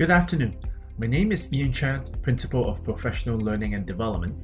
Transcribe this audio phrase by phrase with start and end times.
[0.00, 0.56] Good afternoon.
[0.96, 4.34] My name is Ian Chan, Principal of Professional Learning and Development,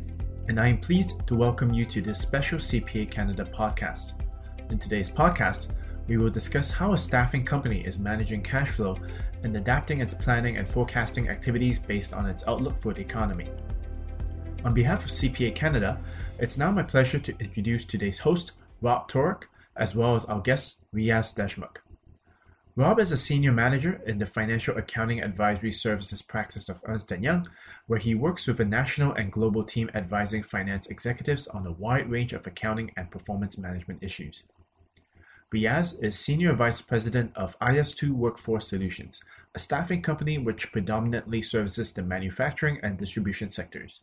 [0.49, 4.13] and I am pleased to welcome you to this special CPA Canada podcast.
[4.71, 5.69] In today's podcast,
[6.09, 8.99] we will discuss how a staffing company is managing cash flow
[9.45, 13.49] and adapting its planning and forecasting activities based on its outlook for the economy.
[14.67, 16.01] On behalf of CPA Canada,
[16.41, 19.45] it's now my pleasure to introduce today's host, Rob Torok,
[19.77, 21.77] as well as our guest, Riaz Deshmukh.
[22.75, 27.21] Rob is a senior manager in the financial accounting advisory services practice of Ernst &
[27.21, 27.49] Young,
[27.87, 32.11] where he works with a national and global team advising finance executives on a wide
[32.11, 34.43] range of accounting and performance management issues.
[35.55, 39.23] Riaz is Senior Vice President of IS2 Workforce Solutions,
[39.55, 44.01] a staffing company which predominantly services the manufacturing and distribution sectors.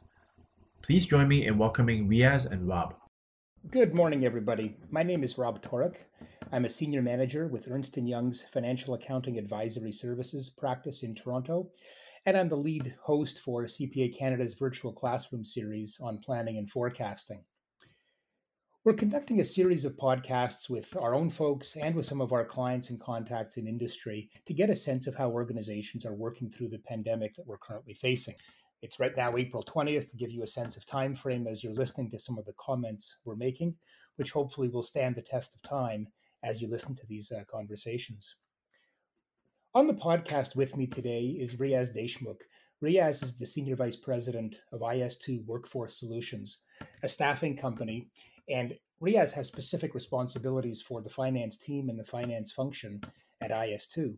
[0.84, 2.96] Please join me in welcoming Riaz and Rob.
[3.72, 4.76] Good morning, everybody.
[4.92, 5.96] My name is Rob Torok.
[6.52, 11.72] I'm a senior manager with Ernst & Young's Financial Accounting Advisory Services practice in Toronto,
[12.26, 17.46] and I'm the lead host for CPA Canada's virtual classroom series on planning and forecasting.
[18.84, 22.44] We're conducting a series of podcasts with our own folks and with some of our
[22.44, 26.68] clients and contacts in industry to get a sense of how organizations are working through
[26.68, 28.36] the pandemic that we're currently facing.
[28.84, 31.74] It's right now April 20th to give you a sense of time frame as you're
[31.74, 33.76] listening to some of the comments we're making,
[34.18, 36.06] which hopefully will stand the test of time
[36.44, 38.36] as you listen to these uh, conversations.
[39.74, 42.42] On the podcast with me today is Riaz Deshmukh.
[42.84, 46.58] Riaz is the Senior Vice President of IS2 Workforce Solutions,
[47.04, 48.10] a staffing company
[48.50, 53.00] and Riaz has specific responsibilities for the finance team and the finance function
[53.42, 54.16] at IS2.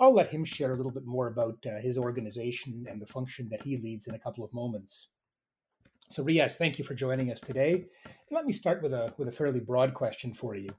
[0.00, 3.48] I'll let him share a little bit more about uh, his organization and the function
[3.50, 5.08] that he leads in a couple of moments.
[6.08, 7.74] So, Riaz, thank you for joining us today.
[7.74, 10.70] And let me start with a with a fairly broad question for you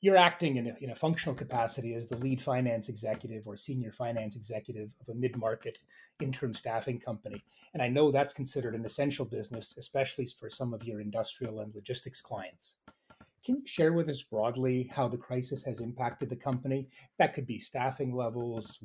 [0.00, 3.90] you're acting in a, in a functional capacity as the lead finance executive or senior
[3.90, 5.78] finance executive of a mid-market
[6.20, 7.42] interim staffing company
[7.74, 11.74] and i know that's considered an essential business especially for some of your industrial and
[11.74, 12.76] logistics clients
[13.46, 16.88] can you share with us broadly how the crisis has impacted the company?
[17.20, 18.80] That could be staffing levels,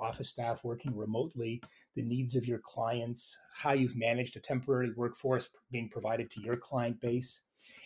[0.00, 1.62] office staff working remotely,
[1.96, 6.56] the needs of your clients, how you've managed a temporary workforce being provided to your
[6.56, 7.42] client base,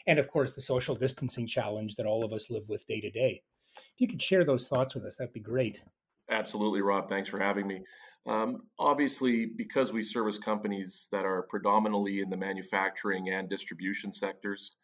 [0.07, 3.11] and of course, the social distancing challenge that all of us live with day to
[3.11, 3.43] day.
[3.75, 5.83] If you could share those thoughts with us, that'd be great.
[6.31, 7.09] Absolutely, Rob.
[7.09, 7.81] Thanks for having me.
[8.29, 14.77] Um, obviously, because we service companies that are predominantly in the manufacturing and distribution sectors,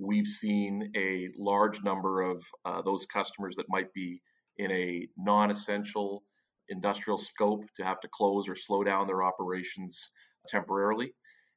[0.00, 4.20] we've seen a large number of uh, those customers that might be
[4.56, 6.24] in a non essential
[6.68, 10.10] industrial scope to have to close or slow down their operations
[10.48, 11.12] temporarily.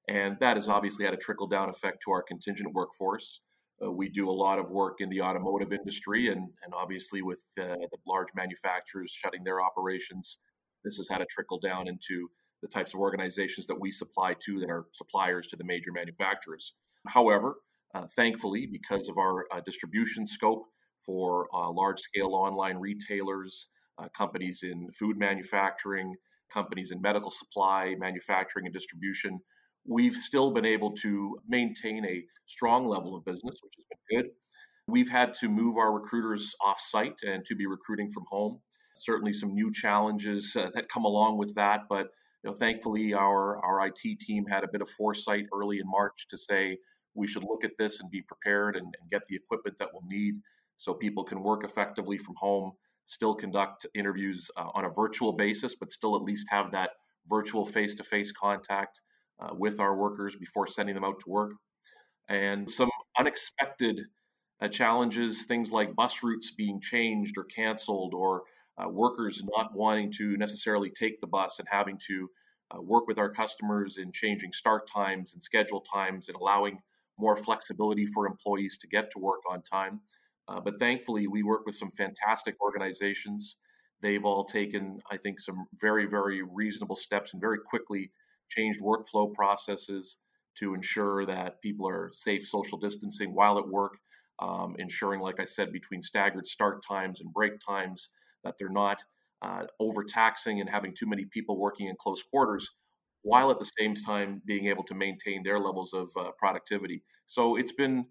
[0.10, 3.42] And that has obviously had a trickle down effect to our contingent workforce.
[3.84, 7.42] Uh, we do a lot of work in the automotive industry, and, and obviously, with
[7.60, 10.38] uh, the large manufacturers shutting their operations,
[10.84, 12.30] this has had a trickle down into
[12.62, 16.74] the types of organizations that we supply to that are suppliers to the major manufacturers.
[17.08, 17.56] However,
[17.94, 20.66] uh, thankfully, because of our uh, distribution scope
[21.06, 26.16] for uh, large scale online retailers, uh, companies in food manufacturing,
[26.52, 29.40] companies in medical supply, manufacturing, and distribution,
[29.86, 34.32] we've still been able to maintain a strong level of business, which has been good.
[34.88, 38.60] We've had to move our recruiters off site and to be recruiting from home.
[38.96, 42.08] Certainly, some new challenges uh, that come along with that, but
[42.44, 46.28] you know, thankfully, our our IT team had a bit of foresight early in March
[46.30, 46.78] to say
[47.16, 50.04] we should look at this and be prepared and, and get the equipment that we'll
[50.08, 50.36] need
[50.78, 52.72] so people can work effectively from home,
[53.06, 56.92] still conduct interviews uh, on a virtual basis, but still at least have that
[57.28, 59.02] virtual face to face contact
[59.40, 61.52] uh, with our workers before sending them out to work.
[62.30, 64.02] And some unexpected
[64.62, 68.44] uh, challenges, things like bus routes being changed or canceled, or
[68.78, 72.30] uh, workers not wanting to necessarily take the bus and having to
[72.72, 76.80] uh, work with our customers in changing start times and schedule times and allowing
[77.18, 80.02] more flexibility for employees to get to work on time.
[80.48, 83.56] Uh, but thankfully, we work with some fantastic organizations.
[84.02, 88.12] They've all taken, I think, some very, very reasonable steps and very quickly
[88.50, 90.18] changed workflow processes
[90.60, 93.98] to ensure that people are safe social distancing while at work,
[94.40, 98.10] um, ensuring, like I said, between staggered start times and break times,
[98.44, 99.02] that they're not
[99.42, 102.70] uh, overtaxing and having too many people working in close quarters,
[103.24, 107.04] while at the same time being able to maintain their levels of uh, productivity.
[107.26, 108.06] So it's been,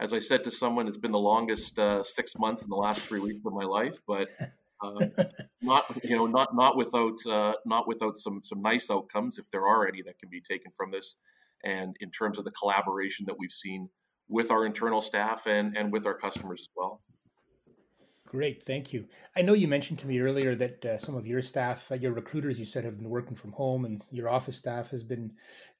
[0.00, 3.02] as I said to someone, it's been the longest uh, six months in the last
[3.02, 4.28] three weeks of my life, but
[4.82, 5.06] uh,
[5.62, 9.66] not you know not not without uh, not without some some nice outcomes if there
[9.66, 11.16] are any that can be taken from this.
[11.64, 13.88] and in terms of the collaboration that we've seen
[14.28, 17.02] with our internal staff and, and with our customers as well.
[18.32, 19.06] Great, thank you.
[19.36, 22.14] I know you mentioned to me earlier that uh, some of your staff, uh, your
[22.14, 25.30] recruiters, you said have been working from home, and your office staff has been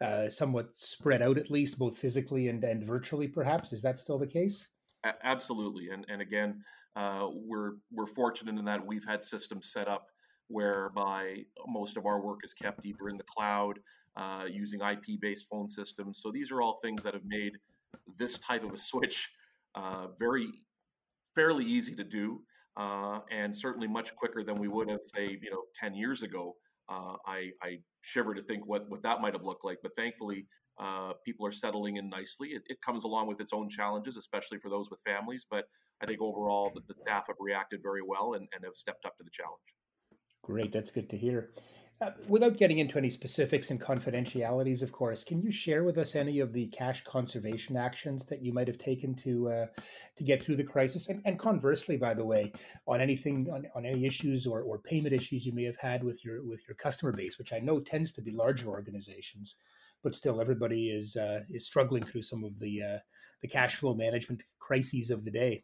[0.02, 3.26] uh, somewhat spread out, at least both physically and, and virtually.
[3.26, 4.68] Perhaps is that still the case?
[5.06, 6.62] A- absolutely, and and again,
[6.94, 10.08] uh, we're we're fortunate in that we've had systems set up
[10.48, 13.78] whereby most of our work is kept either in the cloud
[14.18, 16.20] uh, using IP-based phone systems.
[16.22, 17.52] So these are all things that have made
[18.18, 19.30] this type of a switch
[19.74, 20.52] uh, very
[21.34, 22.42] fairly easy to do,
[22.76, 26.56] uh, and certainly much quicker than we would have, say, you know, ten years ago.
[26.88, 30.46] Uh, I, I, shiver to think what what that might have looked like, but thankfully,
[30.78, 32.48] uh, people are settling in nicely.
[32.48, 35.46] It, it, comes along with its own challenges, especially for those with families.
[35.48, 35.66] But
[36.02, 39.16] I think overall, the, the staff have reacted very well and, and have stepped up
[39.18, 39.60] to the challenge.
[40.42, 41.50] Great, that's good to hear.
[42.00, 46.16] Uh, without getting into any specifics and confidentialities, of course, can you share with us
[46.16, 49.66] any of the cash conservation actions that you might have taken to uh,
[50.16, 51.08] to get through the crisis?
[51.08, 52.52] And, and conversely, by the way,
[52.88, 56.24] on anything on, on any issues or, or payment issues you may have had with
[56.24, 59.54] your with your customer base, which I know tends to be larger organizations,
[60.02, 62.98] but still everybody is uh, is struggling through some of the uh,
[63.42, 65.62] the cash flow management crises of the day.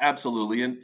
[0.00, 0.78] Absolutely, and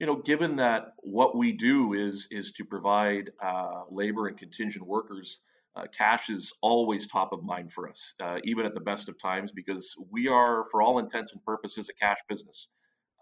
[0.00, 4.86] you know, given that what we do is is to provide uh, labor and contingent
[4.86, 5.40] workers,
[5.76, 9.18] uh, cash is always top of mind for us, uh, even at the best of
[9.20, 12.68] times, because we are, for all intents and purposes, a cash business.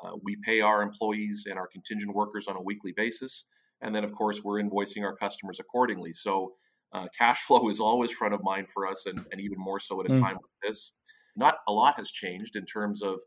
[0.02, 3.44] Uh, we pay our employees and our contingent workers on a weekly basis,
[3.80, 6.12] and then, of course, we're invoicing our customers accordingly.
[6.12, 6.54] So,
[6.92, 10.00] uh, cash flow is always front of mind for us, and, and even more so
[10.00, 10.20] at a mm.
[10.20, 10.92] time like this.
[11.36, 13.20] Not a lot has changed in terms of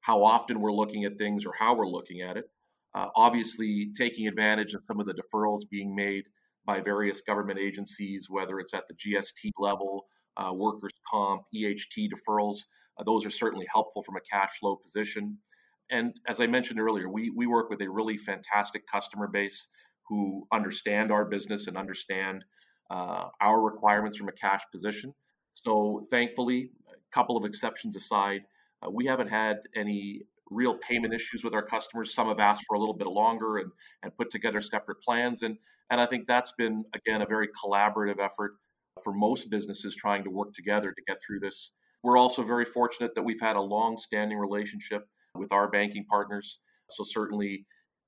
[0.00, 2.50] how often we're looking at things or how we're looking at it.
[2.94, 6.24] Uh, obviously, taking advantage of some of the deferrals being made
[6.64, 10.06] by various government agencies, whether it's at the GST level,
[10.36, 12.58] uh, workers' comp, EHT deferrals,
[12.98, 15.38] uh, those are certainly helpful from a cash flow position.
[15.90, 19.68] And as I mentioned earlier, we, we work with a really fantastic customer base
[20.08, 22.44] who understand our business and understand
[22.90, 25.14] uh, our requirements from a cash position.
[25.54, 28.42] So, thankfully, a couple of exceptions aside,
[28.82, 30.22] uh, we haven't had any
[30.54, 32.14] real payment issues with our customers.
[32.14, 33.70] Some have asked for a little bit longer and,
[34.02, 35.42] and put together separate plans.
[35.42, 35.56] And,
[35.90, 38.52] and I think that's been, again, a very collaborative effort
[39.02, 41.72] for most businesses trying to work together to get through this.
[42.02, 45.06] We're also very fortunate that we've had a long standing relationship
[45.36, 46.58] with our banking partners.
[46.90, 47.66] So, certainly,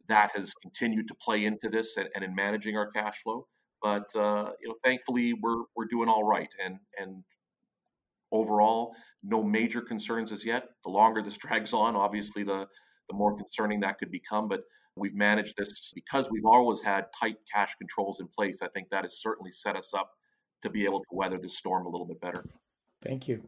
[0.08, 3.46] that has continued to play into this and, and in managing our cash flow.
[3.82, 7.24] But uh, you know, thankfully, we're we're doing all right, and and
[8.32, 10.68] overall, no major concerns as yet.
[10.84, 12.66] The longer this drags on, obviously, the,
[13.08, 14.48] the more concerning that could become.
[14.48, 14.62] But
[14.96, 18.62] we've managed this because we've always had tight cash controls in place.
[18.62, 20.10] I think that has certainly set us up
[20.62, 22.44] to be able to weather this storm a little bit better.
[23.02, 23.42] Thank you.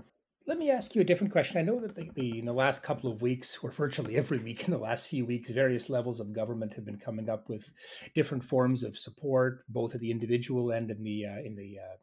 [0.46, 1.58] Let me ask you a different question.
[1.58, 4.64] I know that the, the, in the last couple of weeks, or virtually every week
[4.64, 7.69] in the last few weeks, various levels of government have been coming up with
[8.14, 11.96] different forms of support, both at the individual and in the uh, in the uh,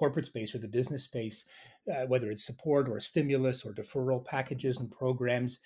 [0.00, 1.44] corporate space or the business space,
[1.92, 5.60] uh, whether it's support or stimulus or deferral packages and programs.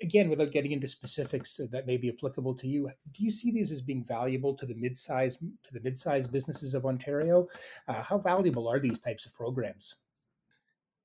[0.00, 3.72] Again, without getting into specifics that may be applicable to you, do you see these
[3.72, 7.48] as being valuable to the mid-size to the mid-size businesses of Ontario?
[7.88, 9.96] Uh, how valuable are these types of programs?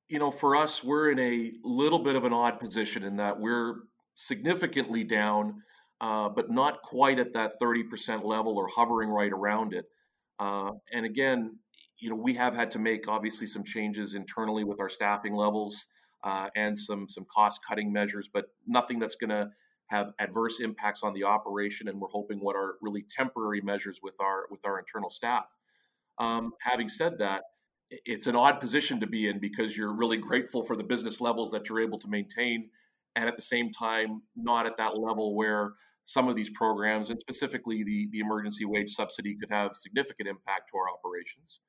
[0.08, 3.40] You know, for us, we're in a little bit of an odd position in that
[3.40, 3.78] we're
[4.14, 5.64] significantly down,
[6.02, 9.86] uh, but not quite at that 30% level or hovering right around it.
[10.40, 11.58] Uh, and again,
[12.00, 15.88] you know, we have had to make obviously some changes internally with our staffing levels
[16.24, 19.50] uh, and some some cost cutting measures, but nothing that's going to
[19.88, 21.88] have adverse impacts on the operation.
[21.88, 25.46] And we're hoping what are really temporary measures with our with our internal staff.
[26.20, 27.44] Um, having said that,
[27.90, 31.52] it's an odd position to be in because you're really grateful for the business levels
[31.52, 32.70] that you're able to maintain,
[33.16, 35.74] and at the same time, not at that level where
[36.04, 40.70] some of these programs, and specifically the, the emergency wage subsidy, could have significant impact
[40.72, 41.60] to our operations.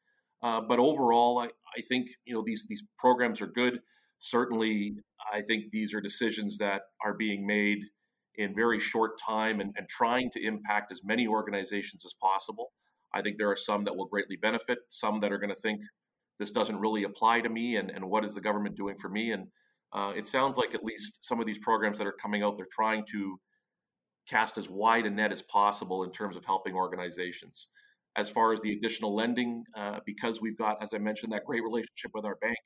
[0.42, 3.80] Uh, but overall, I, I think you know these these programs are good.
[4.18, 4.96] Certainly,
[5.32, 7.78] I think these are decisions that are being made
[8.36, 12.70] in very short time and, and trying to impact as many organizations as possible.
[13.12, 15.80] I think there are some that will greatly benefit, some that are going to think
[16.38, 19.32] this doesn't really apply to me, and, and what is the government doing for me?
[19.32, 19.48] And
[19.92, 22.66] uh, it sounds like at least some of these programs that are coming out, they're
[22.70, 23.40] trying to
[24.28, 27.68] cast as wide a net as possible in terms of helping organizations
[28.18, 31.62] as far as the additional lending, uh, because we've got, as I mentioned, that great
[31.62, 32.58] relationship with our bank,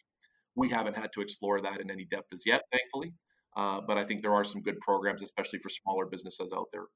[0.57, 3.13] we haven't had to explore that in any depth as yet, thankfully.
[3.55, 6.87] Uh, but I think there are some good programs, especially for smaller businesses out there.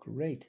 [0.00, 0.46] Great.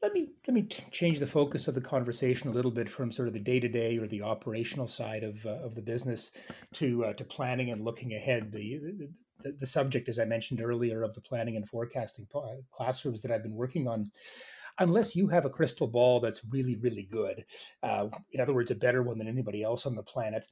[0.00, 3.26] let me let me change the focus of the conversation a little bit from sort
[3.26, 6.30] of the day to day or the operational side of uh, of the business
[6.74, 8.52] to uh, to planning and looking ahead.
[8.52, 9.08] The,
[9.42, 12.28] the, the subject, as I mentioned earlier, of the planning and forecasting
[12.70, 14.12] classrooms that I've been working on.
[14.78, 17.44] Unless you have a crystal ball that's really, really good,
[17.82, 20.44] uh, in other words, a better one than anybody else on the planet,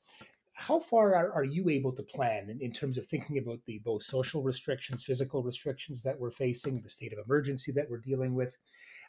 [0.55, 3.81] how far are, are you able to plan in, in, terms of thinking about the
[3.85, 8.35] both social restrictions, physical restrictions that we're facing, the state of emergency that we're dealing
[8.35, 8.57] with?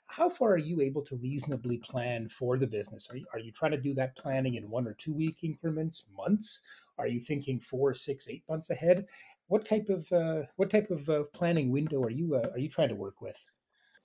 [0.08, 3.08] how far are you able to reasonably plan for the business?
[3.10, 6.06] Are you, are you trying to do that planning in one or two week increments,
[6.16, 6.62] months?
[6.98, 9.06] Are you thinking four, six, eight months ahead?
[9.48, 12.70] What type of uh, what type of uh, planning window are you uh, are you
[12.70, 13.38] trying to work with?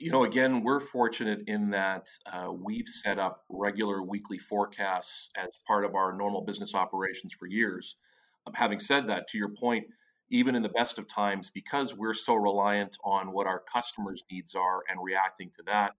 [0.00, 5.50] You know, again, we're fortunate in that uh, we've set up regular weekly forecasts as
[5.66, 7.96] part of our normal business operations for years.
[8.46, 9.84] Um, having said that, to your point,
[10.30, 14.54] even in the best of times, because we're so reliant on what our customers' needs
[14.54, 15.92] are and reacting to that,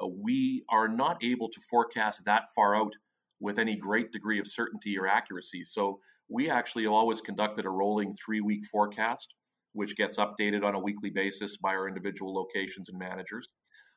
[0.00, 2.92] uh, we are not able to forecast that far out
[3.40, 5.64] with any great degree of certainty or accuracy.
[5.64, 9.34] So we actually have always conducted a rolling three week forecast,
[9.72, 13.48] which gets updated on a weekly basis by our individual locations and managers.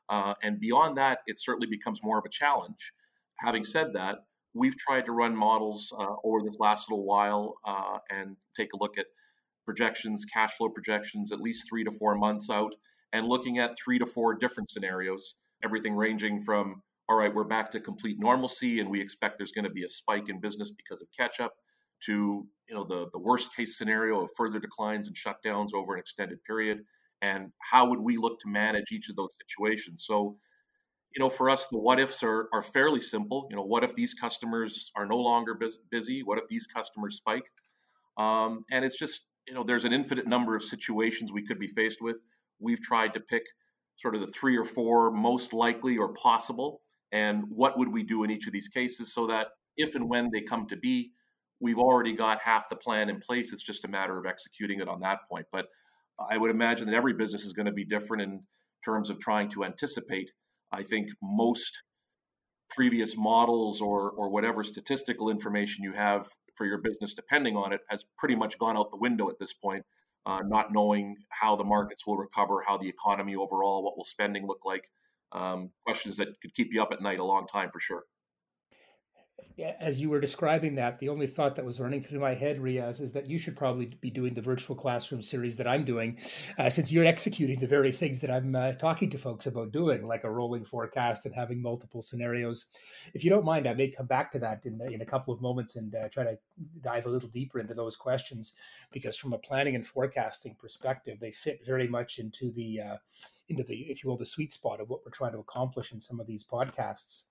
[0.10, 2.92] Uh, and beyond that, it certainly becomes more of a challenge.
[3.40, 4.18] Having said that,
[4.54, 8.78] we've tried to run models uh, over this last little while uh, and take a
[8.78, 9.06] look at
[9.66, 12.74] projections, cash flow projections, at least three to four months out,
[13.14, 17.72] and looking at three to four different scenarios, everything ranging from, all right, we're back
[17.72, 21.02] to complete normalcy and we expect there's going to be a spike in business because
[21.02, 21.54] of catch up,
[22.06, 26.00] to you know the, the worst case scenario of further declines and shutdowns over an
[26.00, 26.80] extended period.
[27.22, 30.04] And how would we look to manage each of those situations?
[30.06, 30.36] So,
[31.16, 33.48] you know, for us, the what ifs are, are fairly simple.
[33.50, 35.58] You know, what if these customers are no longer
[35.90, 36.22] busy?
[36.24, 37.46] What if these customers spike?
[38.18, 41.68] Um, and it's just you know, there's an infinite number of situations we could be
[41.68, 42.18] faced with.
[42.60, 43.44] We've tried to pick
[43.98, 46.82] sort of the three or four most likely or possible,
[47.12, 50.30] and what would we do in each of these cases so that if and when
[50.32, 51.12] they come to be,
[51.64, 53.54] we've already got half the plan in place.
[53.54, 55.48] It's just a matter of executing it on that point.
[55.52, 55.68] But
[56.20, 58.42] I would imagine that every business is going to be different in
[58.84, 60.32] terms of trying to anticipate.
[60.74, 61.82] I think most
[62.70, 67.82] previous models or or whatever statistical information you have for your business depending on it
[67.88, 69.86] has pretty much gone out the window at this point
[70.26, 74.48] uh, not knowing how the markets will recover how the economy overall what will spending
[74.48, 74.90] look like
[75.34, 78.06] um, questions that could keep you up at night a long time for sure
[79.80, 83.00] as you were describing that, the only thought that was running through my head, Riaz,
[83.00, 86.18] is that you should probably be doing the virtual classroom series that I'm doing,
[86.58, 90.08] uh, since you're executing the very things that I'm uh, talking to folks about doing,
[90.08, 92.66] like a rolling forecast and having multiple scenarios.
[93.14, 95.42] If you don't mind, I may come back to that in, in a couple of
[95.42, 96.38] moments and uh, try to
[96.82, 98.54] dive a little deeper into those questions,
[98.92, 102.98] because from a planning and forecasting perspective, they fit very much into the uh,
[103.50, 106.00] into the, if you will, the sweet spot of what we're trying to accomplish in
[106.00, 107.24] some of these podcasts.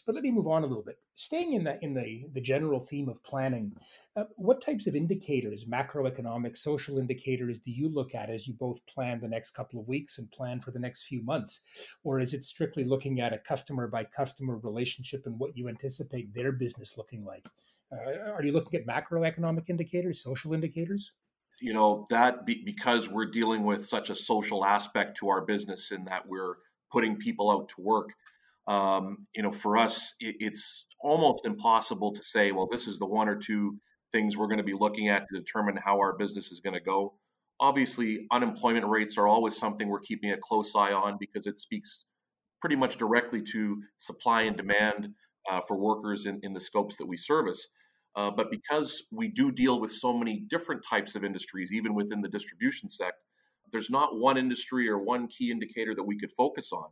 [0.00, 0.98] But let me move on a little bit.
[1.14, 3.76] Staying in the in the the general theme of planning,
[4.16, 8.84] uh, what types of indicators, macroeconomic, social indicators, do you look at as you both
[8.86, 11.60] plan the next couple of weeks and plan for the next few months,
[12.02, 16.34] or is it strictly looking at a customer by customer relationship and what you anticipate
[16.34, 17.46] their business looking like?
[17.92, 21.12] Uh, are you looking at macroeconomic indicators, social indicators?
[21.60, 25.92] You know that be, because we're dealing with such a social aspect to our business
[25.92, 26.56] in that we're
[26.90, 28.10] putting people out to work
[28.66, 33.06] um, you know, for us, it, it's almost impossible to say, well, this is the
[33.06, 33.76] one or two
[34.12, 36.80] things we're going to be looking at to determine how our business is going to
[36.80, 37.14] go.
[37.60, 42.04] Obviously, unemployment rates are always something we're keeping a close eye on because it speaks
[42.60, 45.08] pretty much directly to supply and demand
[45.50, 47.68] uh, for workers in, in the scopes that we service.
[48.16, 52.20] Uh, but because we do deal with so many different types of industries, even within
[52.20, 53.18] the distribution sector,
[53.72, 56.86] there's not one industry or one key indicator that we could focus on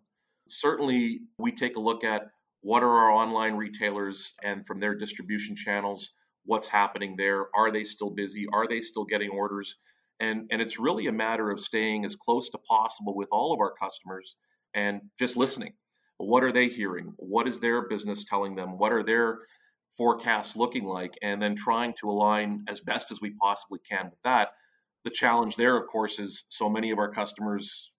[0.52, 2.28] certainly we take a look at
[2.60, 6.10] what are our online retailers and from their distribution channels
[6.44, 9.76] what's happening there are they still busy are they still getting orders?
[10.20, 13.60] And and it's really a matter of staying as close to possible with all of
[13.60, 14.36] our customers
[14.74, 15.74] and just listening.
[16.18, 17.14] What are they hearing?
[17.16, 18.78] What is their business telling them?
[18.78, 19.40] What are their
[19.96, 21.14] forecasts looking like?
[21.22, 24.50] And then trying to align as best as we possibly can with that.
[25.04, 27.92] The challenge there of course is so many of our customers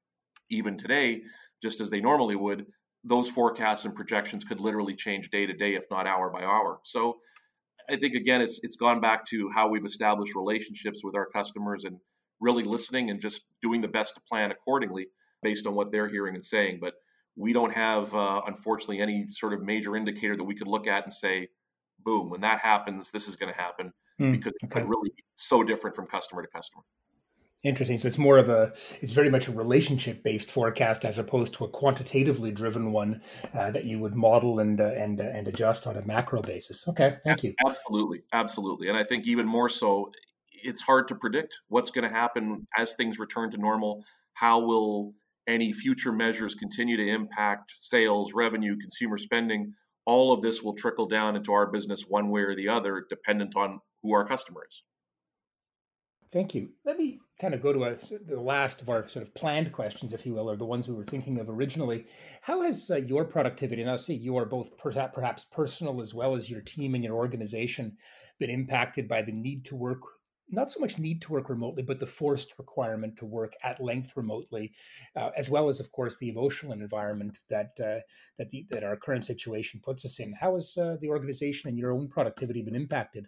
[0.49, 1.21] even today
[1.63, 2.67] just as they normally would,
[3.03, 6.79] those forecasts and projections could literally change day to day, if not hour by hour.
[6.83, 7.17] So
[7.89, 11.85] I think again, it's it's gone back to how we've established relationships with our customers
[11.85, 11.97] and
[12.39, 15.07] really listening and just doing the best to plan accordingly
[15.41, 16.79] based on what they're hearing and saying.
[16.81, 16.93] But
[17.35, 21.03] we don't have, uh, unfortunately, any sort of major indicator that we could look at
[21.03, 21.47] and say,
[21.99, 22.29] "Boom!
[22.29, 23.91] When that happens, this is going to happen,"
[24.21, 24.67] mm, because okay.
[24.67, 26.83] it could really be so different from customer to customer.
[27.63, 27.97] Interesting.
[27.97, 31.63] So it's more of a, it's very much a relationship based forecast as opposed to
[31.63, 33.21] a quantitatively driven one
[33.53, 36.85] uh, that you would model and uh, and uh, and adjust on a macro basis.
[36.89, 37.53] Okay, thank you.
[37.65, 40.11] Absolutely, absolutely, and I think even more so,
[40.51, 44.03] it's hard to predict what's going to happen as things return to normal.
[44.33, 45.13] How will
[45.47, 49.73] any future measures continue to impact sales, revenue, consumer spending?
[50.05, 53.55] All of this will trickle down into our business one way or the other, dependent
[53.55, 54.83] on who our customer is.
[56.33, 56.69] Thank you.
[56.83, 60.13] Let me kind of go to a, the last of our sort of planned questions,
[60.13, 62.07] if you will, or the ones we were thinking of originally.
[62.41, 66.35] How has uh, your productivity, and I'll say you are both perhaps personal as well
[66.35, 67.95] as your team and your organization,
[68.39, 69.99] been impacted by the need to work,
[70.49, 74.13] not so much need to work remotely, but the forced requirement to work at length
[74.15, 74.73] remotely,
[75.15, 77.99] uh, as well as, of course, the emotional environment that uh,
[78.39, 80.33] that the, that our current situation puts us in.
[80.33, 83.27] How has uh, the organization and your own productivity been impacted?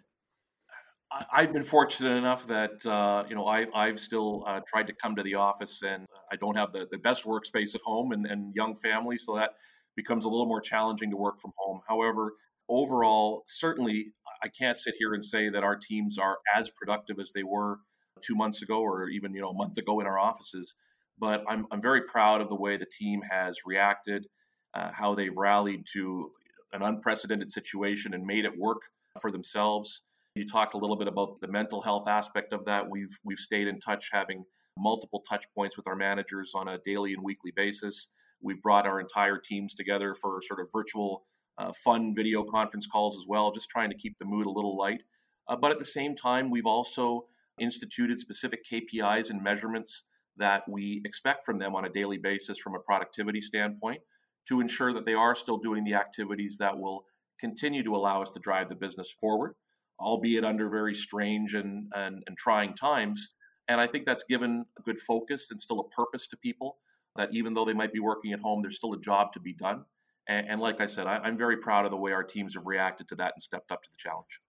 [1.10, 5.16] I've been fortunate enough that uh, you know I, I've still uh, tried to come
[5.16, 8.54] to the office, and I don't have the, the best workspace at home and, and
[8.54, 9.50] young family, so that
[9.94, 11.80] becomes a little more challenging to work from home.
[11.88, 12.34] However,
[12.68, 17.32] overall, certainly I can't sit here and say that our teams are as productive as
[17.32, 17.78] they were
[18.22, 20.74] two months ago or even you know a month ago in our offices.
[21.18, 24.26] But I'm I'm very proud of the way the team has reacted,
[24.74, 26.32] uh, how they've rallied to
[26.72, 28.82] an unprecedented situation and made it work
[29.20, 30.02] for themselves.
[30.36, 32.90] You talked a little bit about the mental health aspect of that.
[32.90, 34.44] We've we've stayed in touch, having
[34.76, 38.08] multiple touch points with our managers on a daily and weekly basis.
[38.42, 41.24] We've brought our entire teams together for sort of virtual,
[41.56, 44.76] uh, fun video conference calls as well, just trying to keep the mood a little
[44.76, 45.00] light.
[45.48, 47.24] Uh, but at the same time, we've also
[47.58, 50.04] instituted specific KPIs and measurements
[50.36, 54.02] that we expect from them on a daily basis from a productivity standpoint
[54.48, 57.06] to ensure that they are still doing the activities that will
[57.40, 59.54] continue to allow us to drive the business forward
[60.00, 63.30] albeit under very strange and, and, and trying times.
[63.68, 66.78] And I think that's given a good focus and still a purpose to people
[67.16, 69.54] that even though they might be working at home, there's still a job to be
[69.54, 69.84] done.
[70.28, 72.66] And, and like I said, I, I'm very proud of the way our teams have
[72.66, 74.40] reacted to that and stepped up to the challenge.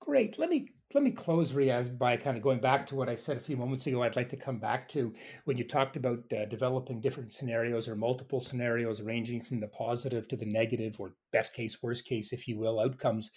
[0.00, 0.38] Great.
[0.38, 3.36] Let me let me close, Riaz, by kind of going back to what I said
[3.36, 4.02] a few moments ago.
[4.02, 5.12] I'd like to come back to
[5.44, 10.26] when you talked about uh, developing different scenarios or multiple scenarios, ranging from the positive
[10.28, 13.30] to the negative, or best case, worst case, if you will, outcomes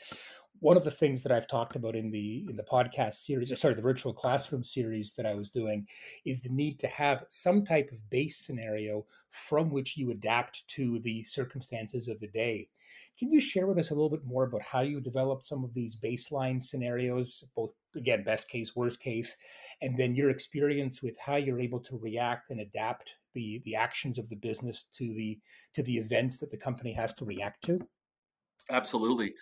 [0.62, 3.56] one of the things that I've talked about in the in the podcast series, or
[3.56, 5.88] sorry, the virtual classroom series that I was doing,
[6.24, 11.00] is the need to have some type of base scenario from which you adapt to
[11.00, 12.70] the circumstances of the day.
[13.18, 15.74] Can you share with us a little bit more about how you developed some of
[15.74, 19.36] these baseline scenarios, both again best case, worst case,
[19.82, 24.20] and then your experience with how you're able to react and adapt the the actions
[24.20, 25.40] of the business to the
[25.74, 27.80] to the events that the company has to react to?
[28.70, 29.34] Absolutely.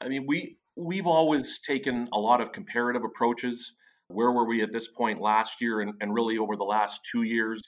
[0.00, 3.72] I mean, we we've always taken a lot of comparative approaches.
[4.06, 7.24] Where were we at this point last year and, and really over the last two
[7.24, 7.60] years?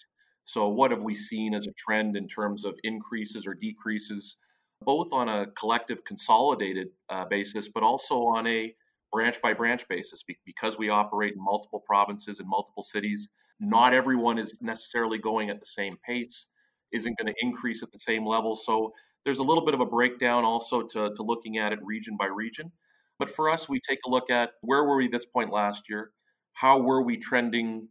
[0.44, 4.36] So, what have we seen as a trend in terms of increases or decreases,
[4.82, 8.74] both on a collective consolidated uh, basis, but also on a
[9.12, 10.22] branch by branch basis?
[10.46, 15.60] Because we operate in multiple provinces and multiple cities, not everyone is necessarily going at
[15.60, 16.46] the same pace,
[16.92, 18.56] isn't going to increase at the same level.
[18.56, 18.92] So,
[19.24, 22.26] there's a little bit of a breakdown also to, to looking at it region by
[22.26, 22.72] region.
[23.20, 26.10] But for us, we take a look at where were we this point last year?
[26.54, 27.88] How were we trending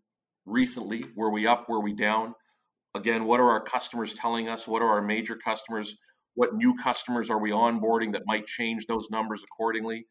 [0.47, 1.05] recently?
[1.15, 1.69] Were we up?
[1.69, 2.33] Were we down?
[2.95, 4.67] Again, what are our customers telling us?
[4.67, 5.95] What are our major customers?
[6.33, 10.07] What new customers are we onboarding that might change those numbers accordingly?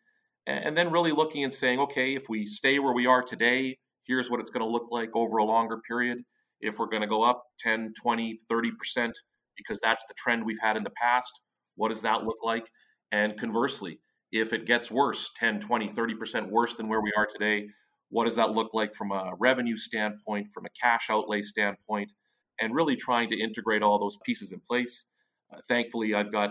[0.46, 4.30] And then really looking and saying, okay, if we stay where we are today, here's
[4.30, 6.18] what it's going to look like over a longer period.
[6.60, 9.12] If we're going to go up 10, 20, 30%,
[9.56, 11.40] because that's the trend we've had in the past,
[11.74, 12.70] what does that look like?
[13.10, 13.98] And conversely,
[14.32, 17.66] if it gets worse 10 20 30% worse than where we are today
[18.10, 22.12] what does that look like from a revenue standpoint from a cash outlay standpoint
[22.60, 25.04] and really trying to integrate all those pieces in place?
[25.52, 26.50] Uh, thankfully i've got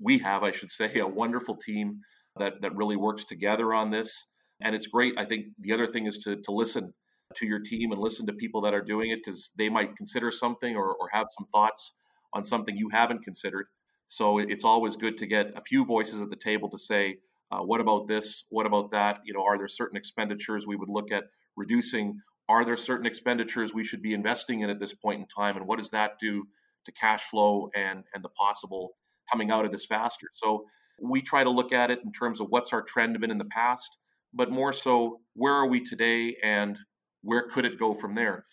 [0.00, 2.00] we have i should say a wonderful team
[2.36, 4.26] that that really works together on this.
[4.60, 6.94] And it's great i think the other thing is to to listen
[7.36, 10.30] to your team and listen to people that are doing it because they might consider
[10.30, 11.94] something or, or have some thoughts
[12.32, 13.66] on something you haven't considered
[14.06, 17.16] so it's always good to get a few voices at the table to say,
[17.50, 18.44] uh, what about this?
[18.48, 19.20] What about that?
[19.24, 21.24] You know, are there certain expenditures we would look at
[21.56, 22.18] reducing?
[22.48, 25.56] Are there certain expenditures we should be investing in at this point in time?
[25.56, 26.44] And what does that do
[26.86, 28.90] to cash flow and, and the possible
[29.30, 30.28] coming out of this faster?
[30.34, 30.64] So
[31.00, 33.44] we try to look at it in terms of what's our trend been in the
[33.46, 33.98] past,
[34.32, 36.78] but more so, where are we today and
[37.22, 38.44] where could it go from there?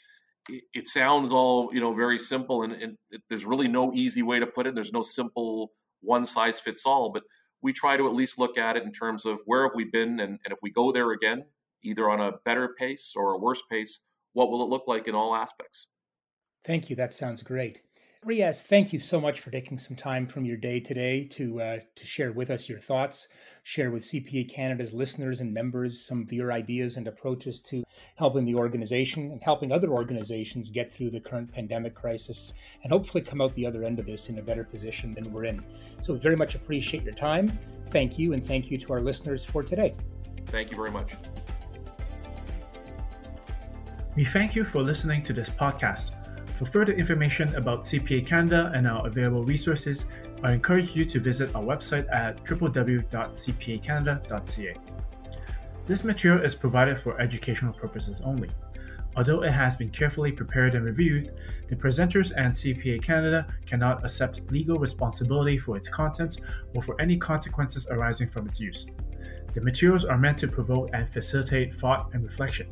[0.49, 4.39] It, sounds all you know very simple, and, and it, there's really no easy way
[4.39, 4.75] to put it.
[4.75, 7.23] There's no simple one size fits all, but
[7.61, 10.19] we try to at least look at it in terms of where have we been,
[10.19, 11.45] and, and if we go there again,
[11.83, 13.99] either on a better pace or a worse pace,
[14.33, 15.87] what will it look like in all aspects?
[16.63, 16.95] Thank you.
[16.95, 17.81] That sounds great.
[18.23, 21.79] Riaz, thank you so much for taking some time from your day today to uh,
[21.95, 23.27] to share with us your thoughts,
[23.63, 27.83] share with CPA Canada's listeners and members some of your ideas and approaches to
[28.17, 32.53] helping the organization and helping other organizations get through the current pandemic crisis
[32.83, 35.45] and hopefully come out the other end of this in a better position than we're
[35.45, 35.63] in.
[36.01, 37.57] So, very much appreciate your time.
[37.89, 39.95] Thank you, and thank you to our listeners for today.
[40.45, 41.15] Thank you very much.
[44.15, 46.11] We thank you for listening to this podcast.
[46.61, 50.05] For further information about CPA Canada and our available resources,
[50.43, 54.75] I encourage you to visit our website at www.cpacanada.ca.
[55.87, 58.51] This material is provided for educational purposes only.
[59.15, 61.33] Although it has been carefully prepared and reviewed,
[61.67, 66.37] the presenters and CPA Canada cannot accept legal responsibility for its contents
[66.75, 68.85] or for any consequences arising from its use.
[69.55, 72.67] The materials are meant to provoke and facilitate thought and reflection.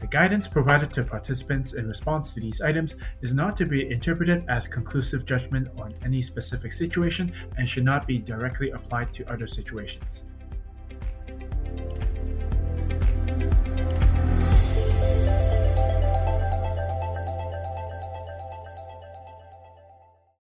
[0.00, 4.44] The guidance provided to participants in response to these items is not to be interpreted
[4.48, 9.46] as conclusive judgment on any specific situation and should not be directly applied to other
[9.46, 10.22] situations.